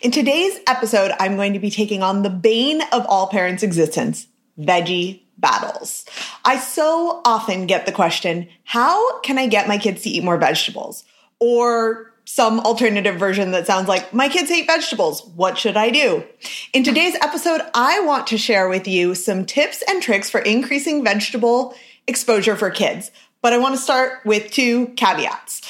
[0.00, 4.26] In today's episode, I'm going to be taking on the bane of all parents' existence
[4.58, 6.06] veggie battles.
[6.42, 10.38] I so often get the question how can I get my kids to eat more
[10.38, 11.04] vegetables?
[11.38, 15.26] Or some alternative version that sounds like, my kids hate vegetables.
[15.36, 16.24] What should I do?
[16.72, 21.04] In today's episode, I want to share with you some tips and tricks for increasing
[21.04, 21.74] vegetable
[22.06, 23.10] exposure for kids.
[23.42, 25.60] But I want to start with two caveats.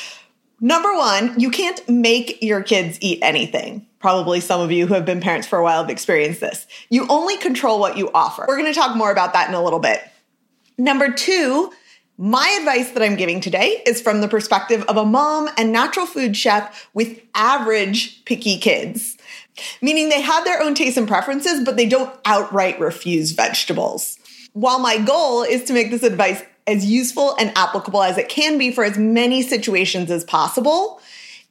[0.61, 3.87] Number one, you can't make your kids eat anything.
[4.01, 6.67] Probably some of you who have been parents for a while have experienced this.
[6.89, 8.47] You only control what you offer.
[8.49, 10.03] We're going to talk more about that in a little bit.
[10.79, 11.71] Number two,
[12.17, 16.07] my advice that I'm giving today is from the perspective of a mom and natural
[16.07, 19.19] food chef with average picky kids,
[19.83, 24.19] meaning they have their own tastes and preferences, but they don't outright refuse vegetables.
[24.55, 28.57] While my goal is to make this advice as useful and applicable as it can
[28.57, 31.01] be for as many situations as possible,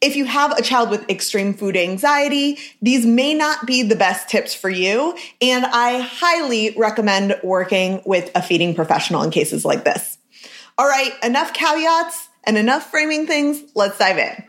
[0.01, 4.29] if you have a child with extreme food anxiety, these may not be the best
[4.29, 5.17] tips for you.
[5.41, 10.17] And I highly recommend working with a feeding professional in cases like this.
[10.77, 13.61] All right, enough caveats and enough framing things.
[13.75, 14.48] Let's dive in.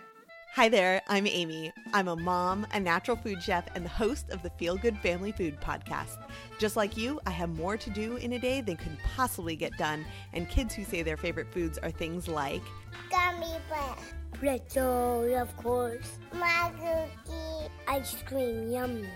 [0.54, 1.72] Hi there, I'm Amy.
[1.92, 5.30] I'm a mom, a natural food chef, and the host of the Feel Good Family
[5.30, 6.18] Food Podcast.
[6.58, 9.78] Just like you, I have more to do in a day than could possibly get
[9.78, 12.62] done, and kids who say their favorite foods are things like
[13.10, 13.94] gummy bear,
[14.32, 19.06] pretzel, of course, my cookie, ice cream, yummy.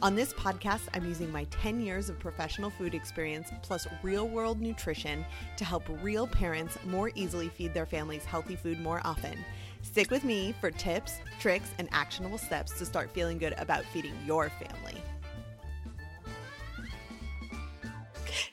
[0.00, 4.58] On this podcast, I'm using my 10 years of professional food experience plus real world
[4.58, 5.26] nutrition
[5.58, 9.44] to help real parents more easily feed their families healthy food more often.
[9.90, 14.14] Stick with me for tips, tricks, and actionable steps to start feeling good about feeding
[14.24, 15.02] your family.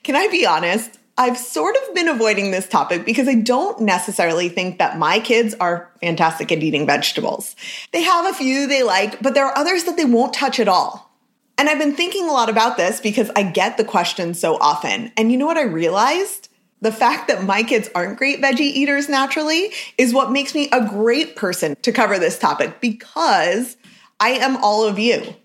[0.02, 0.98] Can I be honest?
[1.16, 5.54] I've sort of been avoiding this topic because I don't necessarily think that my kids
[5.60, 7.56] are fantastic at eating vegetables.
[7.92, 10.68] They have a few they like, but there are others that they won't touch at
[10.68, 11.12] all.
[11.60, 15.12] And I've been thinking a lot about this because I get the question so often.
[15.18, 16.47] And you know what I realized?
[16.82, 20.86] The fact that my kids aren't great veggie eaters naturally is what makes me a
[20.86, 23.78] great person to cover this topic because
[24.20, 25.36] I am all of you.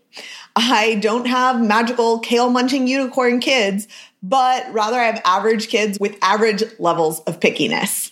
[0.55, 3.89] I don't have magical kale munching unicorn kids,
[4.23, 8.11] but rather I have average kids with average levels of pickiness.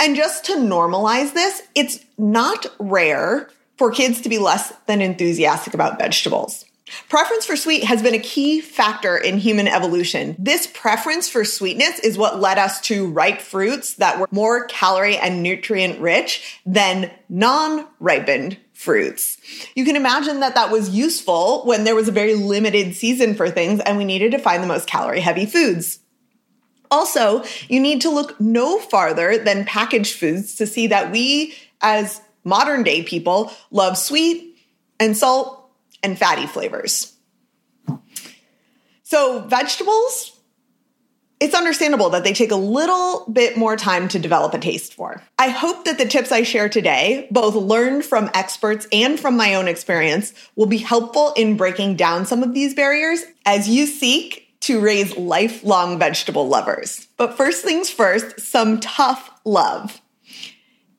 [0.00, 5.74] And just to normalize this, it's not rare for kids to be less than enthusiastic
[5.74, 6.65] about vegetables.
[7.08, 10.36] Preference for sweet has been a key factor in human evolution.
[10.38, 15.16] This preference for sweetness is what led us to ripe fruits that were more calorie
[15.16, 19.38] and nutrient rich than non ripened fruits.
[19.74, 23.50] You can imagine that that was useful when there was a very limited season for
[23.50, 25.98] things and we needed to find the most calorie heavy foods.
[26.90, 32.20] Also, you need to look no farther than packaged foods to see that we, as
[32.44, 34.56] modern day people, love sweet
[35.00, 35.65] and salt
[36.06, 37.12] and fatty flavors.
[39.02, 40.32] So, vegetables,
[41.40, 45.20] it's understandable that they take a little bit more time to develop a taste for.
[45.38, 49.54] I hope that the tips I share today, both learned from experts and from my
[49.54, 54.44] own experience, will be helpful in breaking down some of these barriers as you seek
[54.60, 57.06] to raise lifelong vegetable lovers.
[57.16, 60.00] But first things first, some tough love.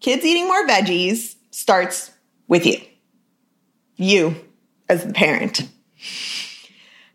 [0.02, 2.12] Kids eating more veggies starts
[2.48, 2.80] with you.
[3.96, 4.36] You
[4.90, 5.68] as the parent.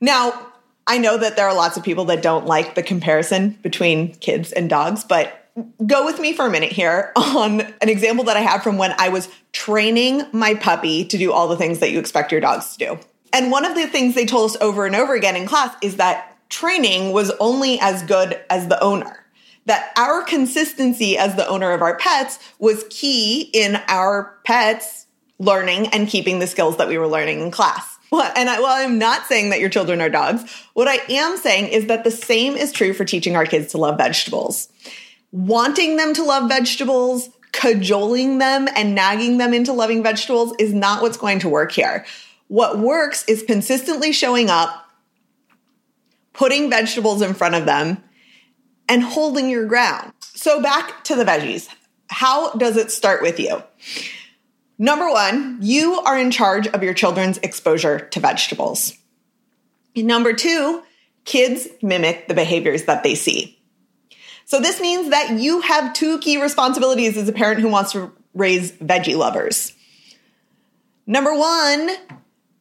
[0.01, 0.49] Now,
[0.87, 4.53] I know that there are lots of people that don't like the comparison between kids
[4.53, 5.49] and dogs, but
[5.87, 8.95] go with me for a minute here on an example that I had from when
[8.99, 12.77] I was training my puppy to do all the things that you expect your dogs
[12.77, 12.99] to do.
[13.33, 15.97] And one of the things they told us over and over again in class is
[15.97, 19.19] that training was only as good as the owner.
[19.67, 25.07] That our consistency as the owner of our pets was key in our pets
[25.43, 27.99] learning and keeping the skills that we were learning in class.
[28.13, 30.45] And I, while I'm not saying that your children are dogs,
[30.75, 33.79] what I am saying is that the same is true for teaching our kids to
[33.79, 34.69] love vegetables.
[35.31, 41.01] Wanting them to love vegetables, cajoling them and nagging them into loving vegetables is not
[41.03, 42.05] what's going to work here.
[42.49, 44.91] What works is consistently showing up,
[46.35, 48.03] putting vegetables in front of them,
[48.89, 50.13] and holding your ground.
[50.21, 51.69] So back to the veggies.
[52.09, 53.63] How does it start with you?
[54.79, 58.97] Number one, you are in charge of your children's exposure to vegetables.
[59.95, 60.83] Number two,
[61.25, 63.59] kids mimic the behaviors that they see.
[64.45, 68.13] So this means that you have two key responsibilities as a parent who wants to
[68.35, 69.73] raise veggie lovers.
[71.07, 71.91] Number one,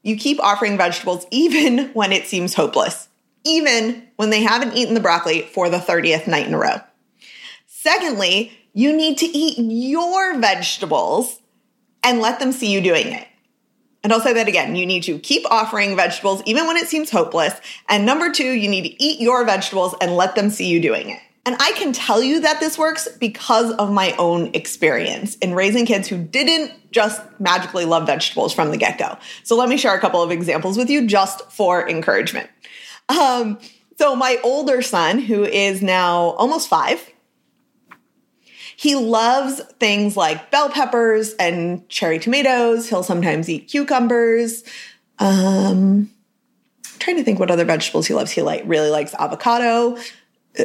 [0.04, 3.10] you keep offering vegetables even when it seems hopeless,
[3.44, 6.78] even when they haven't eaten the broccoli for the 30th night in a row.
[7.68, 11.41] Secondly, you need to eat your vegetables
[12.04, 13.28] and let them see you doing it.
[14.04, 14.76] And I'll say that again.
[14.76, 17.54] You need to keep offering vegetables even when it seems hopeless.
[17.88, 21.10] And number two, you need to eat your vegetables and let them see you doing
[21.10, 21.20] it.
[21.46, 25.86] And I can tell you that this works because of my own experience in raising
[25.88, 29.18] kids who didn't just magically love vegetables from the get go.
[29.44, 32.50] So let me share a couple of examples with you just for encouragement.
[33.10, 33.60] Um,
[33.98, 37.08] so, my older son, who is now almost five,
[38.82, 42.90] he loves things like bell peppers and cherry tomatoes.
[42.90, 44.64] He'll sometimes eat cucumbers.
[45.20, 46.10] Um,
[46.88, 48.32] I'm trying to think what other vegetables he loves.
[48.32, 49.98] He like really likes avocado.
[50.58, 50.64] Uh,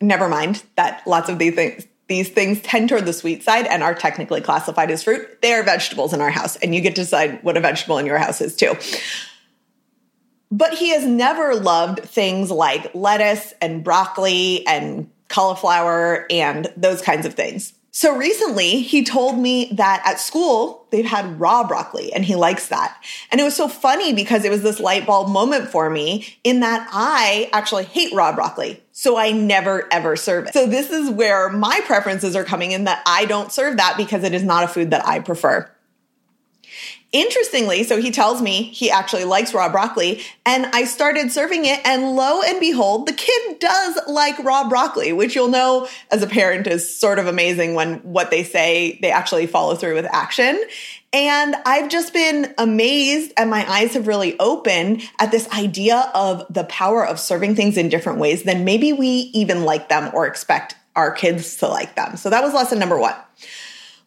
[0.00, 3.84] never mind that lots of these things these things tend toward the sweet side and
[3.84, 5.40] are technically classified as fruit.
[5.42, 8.06] They are vegetables in our house, and you get to decide what a vegetable in
[8.06, 8.74] your house is too.
[10.50, 17.24] But he has never loved things like lettuce and broccoli and cauliflower and those kinds
[17.24, 17.72] of things.
[17.92, 22.68] So recently, he told me that at school they've had raw broccoli and he likes
[22.68, 23.02] that.
[23.32, 26.60] And it was so funny because it was this light bulb moment for me in
[26.60, 28.80] that I actually hate raw broccoli.
[28.92, 30.52] So I never ever serve it.
[30.52, 34.22] So this is where my preferences are coming in that I don't serve that because
[34.22, 35.68] it is not a food that I prefer.
[37.12, 41.80] Interestingly, so he tells me he actually likes raw broccoli, and I started serving it,
[41.84, 46.28] and lo and behold, the kid does like raw broccoli, which you'll know as a
[46.28, 50.62] parent is sort of amazing when what they say they actually follow through with action.
[51.12, 56.46] And I've just been amazed, and my eyes have really opened at this idea of
[56.48, 60.28] the power of serving things in different ways than maybe we even like them or
[60.28, 62.16] expect our kids to like them.
[62.16, 63.16] So that was lesson number one.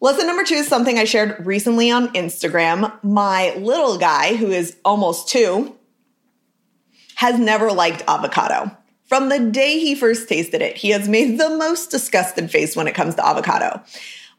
[0.04, 2.92] Lesson number two is something I shared recently on Instagram.
[3.02, 5.74] My little guy, who is almost two,
[7.14, 8.70] has never liked avocado.
[9.06, 12.86] From the day he first tasted it, he has made the most disgusted face when
[12.86, 13.82] it comes to avocado.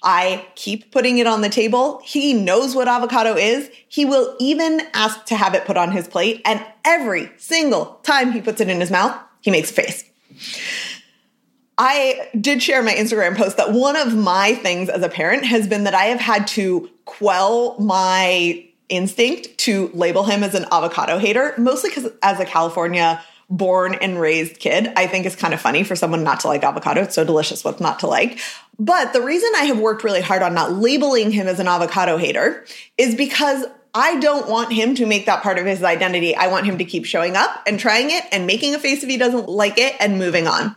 [0.04, 2.00] I keep putting it on the table.
[2.06, 3.68] He knows what avocado is.
[3.88, 6.44] He will even ask to have it put on his plate.
[6.46, 10.04] And every single time he puts it in his mouth, he makes a face.
[11.78, 15.68] I did share my Instagram post that one of my things as a parent has
[15.68, 21.18] been that I have had to quell my instinct to label him as an avocado
[21.18, 25.62] hater, mostly because as a California born and raised kid, I think it's kind of
[25.62, 27.02] funny for someone not to like avocado.
[27.02, 28.40] It's so delicious what's not to like.
[28.80, 32.18] But the reason I have worked really hard on not labeling him as an avocado
[32.18, 32.66] hater
[32.98, 36.36] is because I don't want him to make that part of his identity.
[36.36, 39.10] I want him to keep showing up and trying it and making a face if
[39.10, 40.76] he doesn't like it and moving on.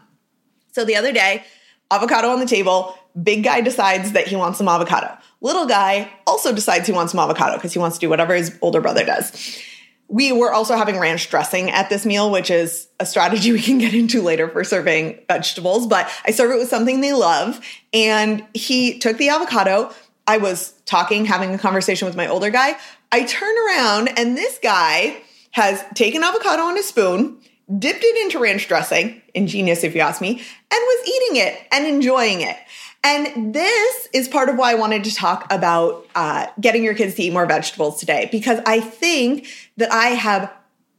[0.78, 1.42] So the other day,
[1.90, 5.12] avocado on the table, big guy decides that he wants some avocado.
[5.40, 8.56] Little guy also decides he wants some avocado because he wants to do whatever his
[8.62, 9.58] older brother does.
[10.06, 13.78] We were also having ranch dressing at this meal, which is a strategy we can
[13.78, 17.60] get into later for serving vegetables, but I serve it with something they love.
[17.92, 19.92] And he took the avocado.
[20.28, 22.76] I was talking, having a conversation with my older guy.
[23.10, 27.38] I turn around and this guy has taken avocado on a spoon,
[27.78, 31.86] dipped it into ranch dressing, ingenious if you ask me, and was eating it and
[31.86, 32.56] enjoying it.
[33.04, 37.14] And this is part of why I wanted to talk about uh, getting your kids
[37.14, 40.52] to eat more vegetables today, because I think that I have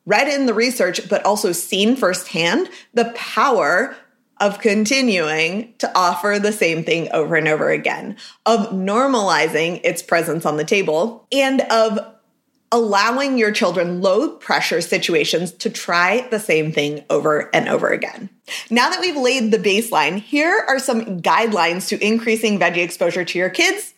[0.06, 3.96] read in the research, but also seen firsthand the power
[4.40, 10.46] of continuing to offer the same thing over and over again, of normalizing its presence
[10.46, 12.00] on the table, and of
[12.72, 18.30] allowing your children low pressure situations to try the same thing over and over again.
[18.70, 23.38] Now that we've laid the baseline, here are some guidelines to increasing veggie exposure to
[23.38, 23.94] your kids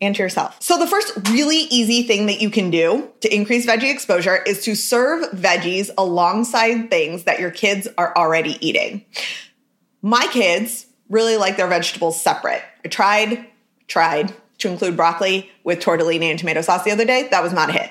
[0.00, 0.56] and to yourself.
[0.60, 4.64] So, the first really easy thing that you can do to increase veggie exposure is
[4.64, 9.04] to serve veggies alongside things that your kids are already eating.
[10.00, 12.62] My kids really like their vegetables separate.
[12.84, 13.46] I tried,
[13.86, 17.28] tried to include broccoli with tortellini and tomato sauce the other day.
[17.30, 17.90] That was not a hit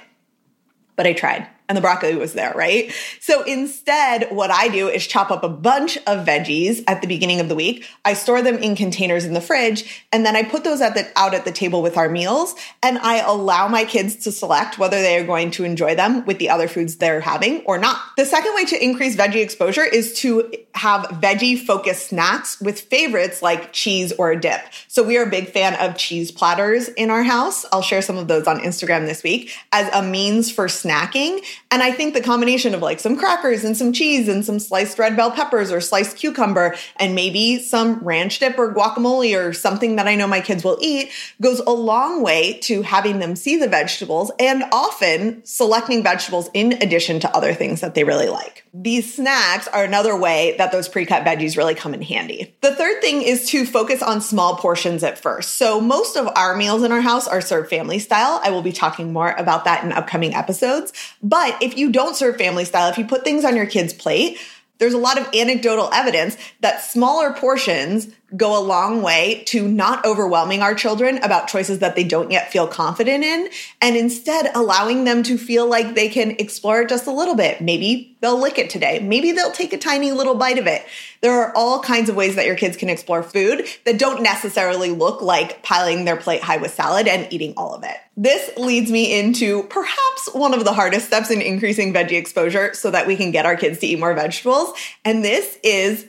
[1.01, 2.93] but I tried and the broccoli was there, right?
[3.21, 7.39] So instead, what I do is chop up a bunch of veggies at the beginning
[7.39, 7.87] of the week.
[8.03, 11.09] I store them in containers in the fridge, and then I put those at the,
[11.15, 12.55] out at the table with our meals.
[12.83, 16.39] And I allow my kids to select whether they are going to enjoy them with
[16.39, 18.01] the other foods they're having or not.
[18.17, 23.41] The second way to increase veggie exposure is to have veggie focused snacks with favorites
[23.41, 24.61] like cheese or a dip.
[24.89, 27.65] So we are a big fan of cheese platters in our house.
[27.71, 31.81] I'll share some of those on Instagram this week as a means for snacking And
[31.81, 35.15] I think the combination of like some crackers and some cheese and some sliced red
[35.15, 40.07] bell peppers or sliced cucumber and maybe some ranch dip or guacamole or something that
[40.07, 43.67] I know my kids will eat goes a long way to having them see the
[43.67, 48.65] vegetables and often selecting vegetables in addition to other things that they really like.
[48.73, 52.55] These snacks are another way that those pre-cut veggies really come in handy.
[52.61, 55.55] The third thing is to focus on small portions at first.
[55.55, 58.39] So most of our meals in our house are served family style.
[58.43, 60.93] I will be talking more about that in upcoming episodes.
[61.21, 64.37] But if you don't serve family style, if you put things on your kid's plate,
[64.81, 70.03] there's a lot of anecdotal evidence that smaller portions go a long way to not
[70.05, 73.47] overwhelming our children about choices that they don't yet feel confident in
[73.79, 77.61] and instead allowing them to feel like they can explore it just a little bit.
[77.61, 78.99] Maybe they'll lick it today.
[78.99, 80.83] Maybe they'll take a tiny little bite of it.
[81.21, 84.89] There are all kinds of ways that your kids can explore food that don't necessarily
[84.89, 87.95] look like piling their plate high with salad and eating all of it.
[88.17, 92.89] This leads me into perhaps one of the hardest steps in increasing veggie exposure so
[92.91, 94.73] that we can get our kids to eat more vegetables.
[95.05, 96.07] And this is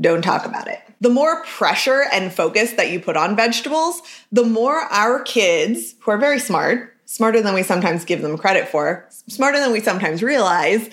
[0.00, 0.80] don't talk about it.
[1.02, 4.00] The more pressure and focus that you put on vegetables,
[4.32, 8.68] the more our kids, who are very smart, smarter than we sometimes give them credit
[8.68, 10.88] for, smarter than we sometimes realize,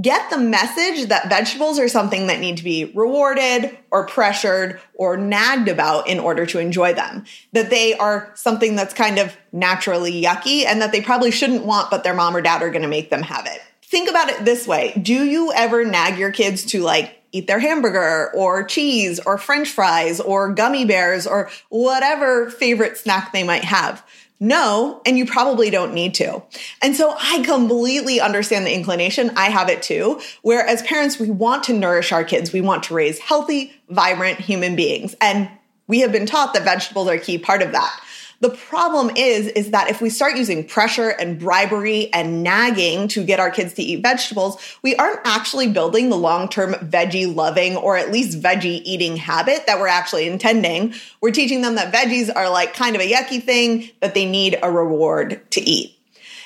[0.00, 5.16] get the message that vegetables are something that need to be rewarded or pressured or
[5.16, 7.24] nagged about in order to enjoy them.
[7.52, 11.90] That they are something that's kind of naturally yucky and that they probably shouldn't want,
[11.90, 13.60] but their mom or dad are going to make them have it.
[13.82, 14.92] Think about it this way.
[15.00, 19.68] Do you ever nag your kids to like eat their hamburger or cheese or french
[19.68, 24.04] fries or gummy bears or whatever favorite snack they might have.
[24.42, 26.42] No, and you probably don't need to.
[26.80, 29.30] And so I completely understand the inclination.
[29.36, 32.50] I have it too, where as parents, we want to nourish our kids.
[32.50, 35.14] We want to raise healthy, vibrant human beings.
[35.20, 35.50] And
[35.88, 38.00] we have been taught that vegetables are a key part of that.
[38.40, 43.22] The problem is, is that if we start using pressure and bribery and nagging to
[43.22, 47.98] get our kids to eat vegetables, we aren't actually building the long-term veggie loving or
[47.98, 50.94] at least veggie eating habit that we're actually intending.
[51.20, 54.58] We're teaching them that veggies are like kind of a yucky thing that they need
[54.62, 55.98] a reward to eat.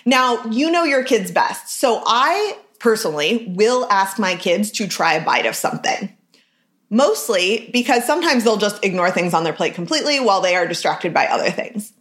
[0.05, 1.79] Now, you know your kids best.
[1.79, 6.15] So I personally will ask my kids to try a bite of something.
[6.91, 11.13] Mostly because sometimes they'll just ignore things on their plate completely while they are distracted
[11.13, 11.93] by other things.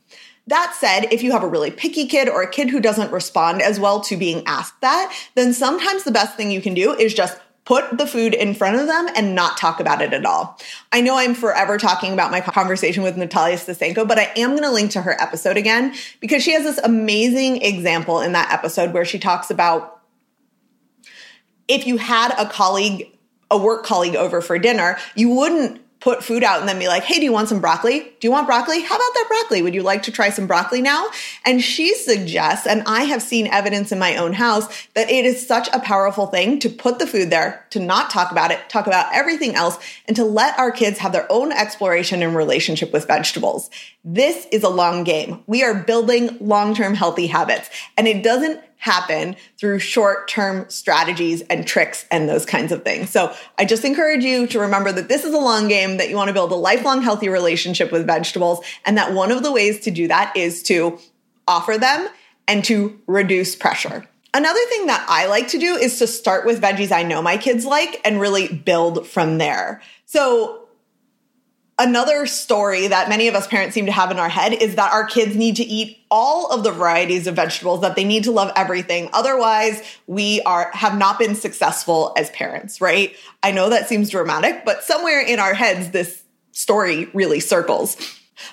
[0.47, 3.61] That said, if you have a really picky kid or a kid who doesn't respond
[3.61, 7.13] as well to being asked that, then sometimes the best thing you can do is
[7.13, 10.59] just put the food in front of them and not talk about it at all.
[10.91, 14.63] I know I'm forever talking about my conversation with Natalia Stasenko, but I am going
[14.63, 18.93] to link to her episode again because she has this amazing example in that episode
[18.93, 20.01] where she talks about
[21.69, 23.17] if you had a colleague
[23.53, 27.03] a work colleague over for dinner, you wouldn't put food out and then be like,
[27.03, 28.01] hey, do you want some broccoli?
[28.01, 28.81] Do you want broccoli?
[28.81, 29.61] How about that broccoli?
[29.61, 31.07] Would you like to try some broccoli now?
[31.45, 35.47] And she suggests, and I have seen evidence in my own house, that it is
[35.47, 38.85] such a powerful thing to put the food there, to not talk about it, talk
[38.85, 43.07] about everything else, and to let our kids have their own exploration and relationship with
[43.07, 43.69] vegetables.
[44.03, 45.41] This is a long game.
[45.47, 51.39] We are building long term healthy habits, and it doesn't happen through short term strategies
[51.43, 53.09] and tricks and those kinds of things.
[53.09, 56.17] So I just encourage you to remember that this is a long game, that you
[56.17, 59.79] want to build a lifelong healthy relationship with vegetables, and that one of the ways
[59.81, 60.99] to do that is to
[61.47, 62.09] offer them
[62.45, 64.05] and to reduce pressure.
[64.33, 67.37] Another thing that I like to do is to start with veggies I know my
[67.37, 69.81] kids like and really build from there.
[70.03, 70.62] So
[71.79, 74.91] Another story that many of us parents seem to have in our head is that
[74.91, 78.31] our kids need to eat all of the varieties of vegetables that they need to
[78.31, 79.09] love everything.
[79.11, 83.15] Otherwise we are have not been successful as parents right?
[83.41, 87.97] I know that seems dramatic but somewhere in our heads this story really circles.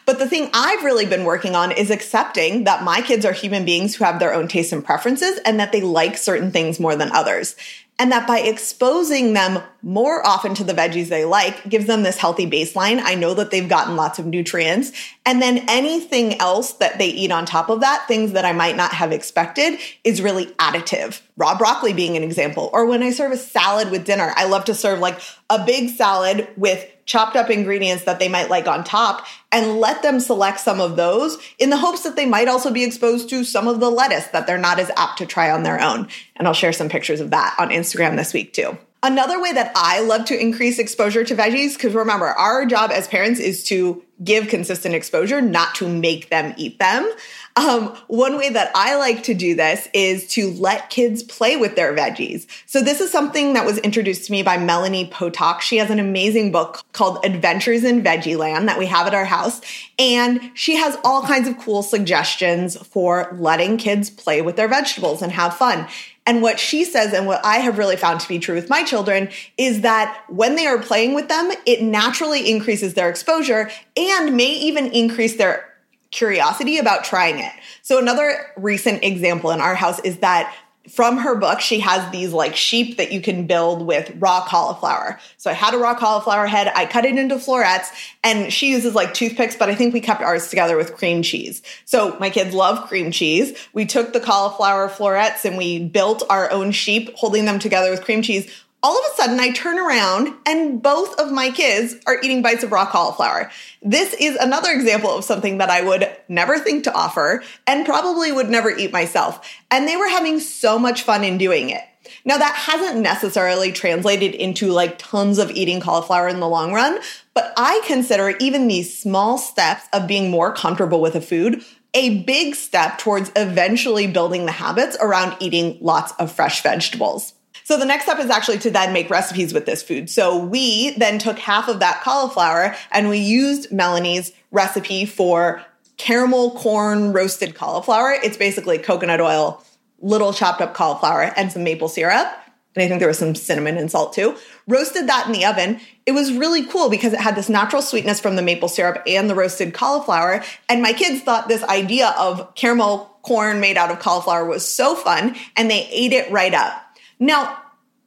[0.06, 3.64] But the thing I've really been working on is accepting that my kids are human
[3.64, 6.96] beings who have their own tastes and preferences and that they like certain things more
[6.96, 7.54] than others
[8.00, 12.16] and that by exposing them more often to the veggies they like gives them this
[12.16, 12.98] healthy baseline.
[13.04, 14.90] I know that they've gotten lots of nutrients.
[15.26, 18.74] And then anything else that they eat on top of that, things that I might
[18.74, 21.20] not have expected, is really additive.
[21.36, 22.70] Raw broccoli being an example.
[22.72, 25.90] Or when I serve a salad with dinner, I love to serve like a big
[25.90, 30.60] salad with chopped up ingredients that they might like on top and let them select
[30.60, 33.80] some of those in the hopes that they might also be exposed to some of
[33.80, 36.06] the lettuce that they're not as apt to try on their own.
[36.40, 38.76] And I'll share some pictures of that on Instagram this week too.
[39.02, 43.08] Another way that I love to increase exposure to veggies, because remember, our job as
[43.08, 47.10] parents is to give consistent exposure, not to make them eat them.
[47.56, 51.76] Um, one way that I like to do this is to let kids play with
[51.76, 52.46] their veggies.
[52.66, 55.60] So this is something that was introduced to me by Melanie Potock.
[55.62, 59.24] She has an amazing book called Adventures in Veggie Land that we have at our
[59.24, 59.60] house.
[59.98, 65.22] And she has all kinds of cool suggestions for letting kids play with their vegetables
[65.22, 65.88] and have fun.
[66.26, 68.84] And what she says, and what I have really found to be true with my
[68.84, 74.36] children, is that when they are playing with them, it naturally increases their exposure and
[74.36, 75.66] may even increase their
[76.10, 77.52] curiosity about trying it.
[77.82, 80.54] So another recent example in our house is that
[80.88, 85.20] from her book, she has these like sheep that you can build with raw cauliflower.
[85.36, 86.72] So I had a raw cauliflower head.
[86.74, 87.90] I cut it into florets
[88.24, 91.62] and she uses like toothpicks, but I think we kept ours together with cream cheese.
[91.84, 93.56] So my kids love cream cheese.
[93.72, 98.02] We took the cauliflower florets and we built our own sheep, holding them together with
[98.02, 98.50] cream cheese
[98.82, 102.64] all of a sudden I turn around and both of my kids are eating bites
[102.64, 103.50] of raw cauliflower.
[103.82, 108.32] This is another example of something that I would never think to offer and probably
[108.32, 109.46] would never eat myself.
[109.70, 111.82] And they were having so much fun in doing it.
[112.24, 117.00] Now that hasn't necessarily translated into like tons of eating cauliflower in the long run,
[117.34, 122.22] but I consider even these small steps of being more comfortable with a food a
[122.22, 127.34] big step towards eventually building the habits around eating lots of fresh vegetables.
[127.70, 130.10] So the next step is actually to then make recipes with this food.
[130.10, 135.64] So we then took half of that cauliflower and we used Melanie's recipe for
[135.96, 138.10] caramel corn roasted cauliflower.
[138.10, 139.64] It's basically coconut oil,
[140.00, 142.26] little chopped up cauliflower, and some maple syrup.
[142.74, 144.36] And I think there was some cinnamon and salt too.
[144.66, 145.78] Roasted that in the oven.
[146.06, 149.30] It was really cool because it had this natural sweetness from the maple syrup and
[149.30, 150.42] the roasted cauliflower.
[150.68, 154.96] And my kids thought this idea of caramel corn made out of cauliflower was so
[154.96, 156.89] fun and they ate it right up.
[157.20, 157.58] Now,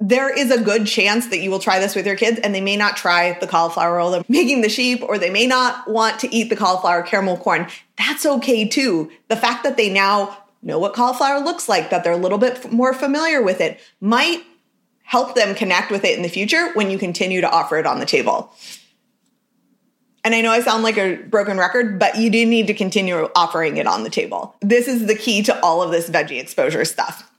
[0.01, 2.59] there is a good chance that you will try this with your kids and they
[2.59, 6.19] may not try the cauliflower roll of making the sheep or they may not want
[6.19, 7.67] to eat the cauliflower caramel corn.
[7.97, 9.11] That's okay too.
[9.29, 12.71] The fact that they now know what cauliflower looks like, that they're a little bit
[12.71, 14.43] more familiar with it, might
[15.03, 17.99] help them connect with it in the future when you continue to offer it on
[17.99, 18.53] the table.
[20.25, 23.29] And I know I sound like a broken record, but you do need to continue
[23.35, 24.55] offering it on the table.
[24.61, 27.29] This is the key to all of this veggie exposure stuff.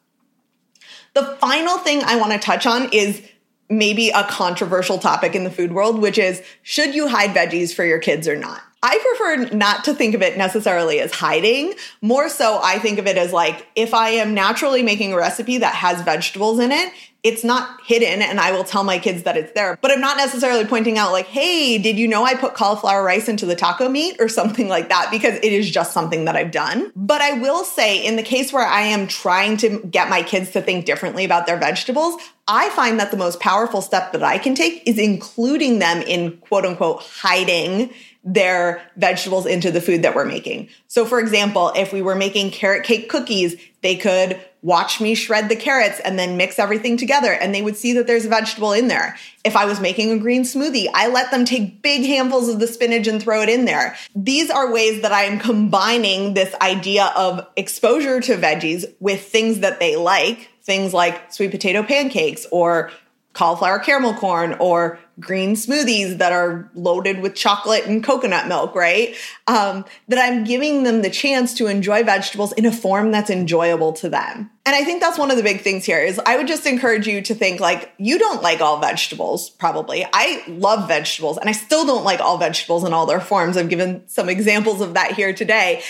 [1.14, 3.22] The final thing I want to touch on is
[3.70, 7.84] maybe a controversial topic in the food world, which is should you hide veggies for
[7.84, 8.62] your kids or not?
[8.84, 11.72] I prefer not to think of it necessarily as hiding.
[12.02, 15.56] More so, I think of it as like if I am naturally making a recipe
[15.56, 19.38] that has vegetables in it, it's not hidden and I will tell my kids that
[19.38, 19.78] it's there.
[19.80, 23.26] But I'm not necessarily pointing out, like, hey, did you know I put cauliflower rice
[23.26, 25.08] into the taco meat or something like that?
[25.10, 26.92] Because it is just something that I've done.
[26.94, 30.50] But I will say, in the case where I am trying to get my kids
[30.50, 34.36] to think differently about their vegetables, I find that the most powerful step that I
[34.36, 37.94] can take is including them in quote unquote hiding
[38.24, 40.68] their vegetables into the food that we're making.
[40.88, 45.50] So, for example, if we were making carrot cake cookies, they could watch me shred
[45.50, 48.72] the carrots and then mix everything together and they would see that there's a vegetable
[48.72, 49.14] in there.
[49.44, 52.66] If I was making a green smoothie, I let them take big handfuls of the
[52.66, 53.94] spinach and throw it in there.
[54.16, 59.60] These are ways that I am combining this idea of exposure to veggies with things
[59.60, 62.90] that they like, things like sweet potato pancakes or
[63.34, 69.14] cauliflower caramel corn or green smoothies that are loaded with chocolate and coconut milk, right?
[69.46, 73.92] Um, that I'm giving them the chance to enjoy vegetables in a form that's enjoyable
[73.94, 74.50] to them.
[74.66, 77.06] And I think that's one of the big things here is I would just encourage
[77.06, 80.06] you to think like you don't like all vegetables, probably.
[80.12, 83.56] I love vegetables and I still don't like all vegetables in all their forms.
[83.56, 85.82] I've given some examples of that here today.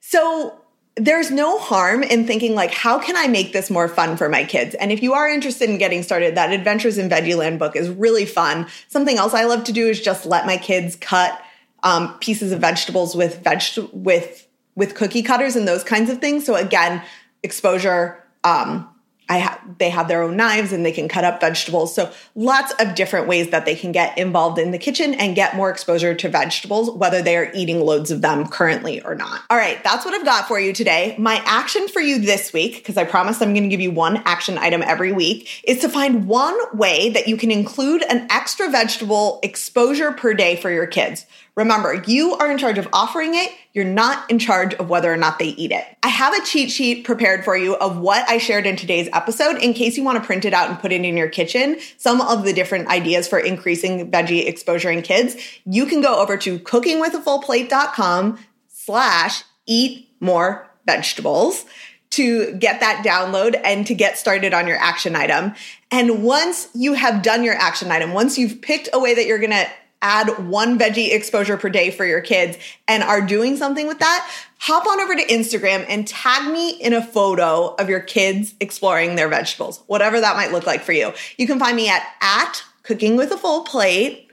[0.00, 0.61] So
[0.96, 4.44] there's no harm in thinking like how can i make this more fun for my
[4.44, 4.74] kids?
[4.74, 8.26] And if you are interested in getting started that adventures in veggieland book is really
[8.26, 8.66] fun.
[8.88, 11.40] Something else i love to do is just let my kids cut
[11.82, 16.44] um, pieces of vegetables with veg with with cookie cutters and those kinds of things.
[16.44, 17.02] So again
[17.42, 18.88] exposure um,
[19.28, 21.94] I ha- they have their own knives and they can cut up vegetables.
[21.94, 25.56] So lots of different ways that they can get involved in the kitchen and get
[25.56, 29.42] more exposure to vegetables, whether they are eating loads of them currently or not.
[29.48, 31.14] All right, that's what I've got for you today.
[31.18, 34.22] My action for you this week, because I promise I'm going to give you one
[34.24, 38.68] action item every week, is to find one way that you can include an extra
[38.70, 41.26] vegetable exposure per day for your kids.
[41.54, 43.50] Remember, you are in charge of offering it.
[43.74, 45.84] You're not in charge of whether or not they eat it.
[46.02, 49.56] I have a cheat sheet prepared for you of what I shared in today's episode
[49.62, 51.78] in case you want to print it out and put it in your kitchen.
[51.96, 55.36] Some of the different ideas for increasing veggie exposure in kids.
[55.64, 61.64] You can go over to cookingwithafullplate.com slash eat more vegetables
[62.10, 65.54] to get that download and to get started on your action item.
[65.90, 69.38] And once you have done your action item, once you've picked a way that you're
[69.38, 69.66] going to
[70.02, 74.28] add one veggie exposure per day for your kids and are doing something with that,
[74.58, 79.16] hop on over to Instagram and tag me in a photo of your kids exploring
[79.16, 81.12] their vegetables, whatever that might look like for you.
[81.38, 84.28] You can find me at, at cooking with a full plate.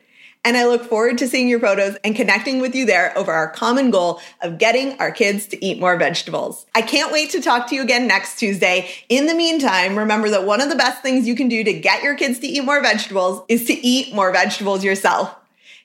[0.46, 3.50] And I look forward to seeing your photos and connecting with you there over our
[3.50, 6.66] common goal of getting our kids to eat more vegetables.
[6.74, 8.90] I can't wait to talk to you again next Tuesday.
[9.10, 12.04] In the meantime, remember that one of the best things you can do to get
[12.04, 15.36] your kids to eat more vegetables is to eat more vegetables yourself.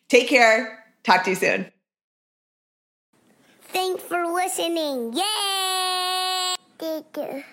[0.09, 0.85] Take care.
[1.03, 1.71] Talk to you soon.
[3.63, 5.13] Thanks for listening.
[5.15, 6.55] Yay!
[6.79, 7.45] Thank you.